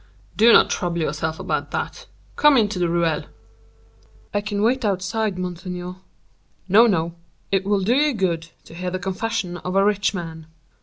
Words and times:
"Do 0.35 0.51
not 0.51 0.71
trouble 0.71 0.97
yourself 0.99 1.39
about 1.39 1.69
that; 1.69 2.07
come 2.35 2.57
into 2.57 2.79
the 2.79 2.89
ruelle." 2.89 3.25
"I 4.33 4.41
can 4.41 4.63
wait 4.63 4.83
outside, 4.83 5.37
monseigneur." 5.37 5.97
"No, 6.67 6.87
no, 6.87 7.13
it 7.51 7.65
will 7.65 7.81
do 7.81 7.93
you 7.95 8.15
good 8.15 8.47
to 8.65 8.73
hear 8.73 8.89
the 8.89 8.97
confession 8.97 9.57
of 9.57 9.75
a 9.75 9.85
rich 9.85 10.11
man." 10.15 10.47